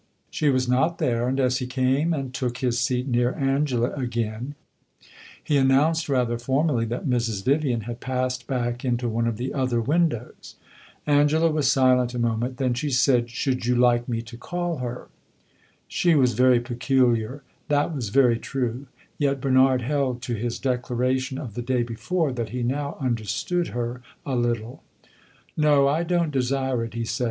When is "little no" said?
24.35-25.87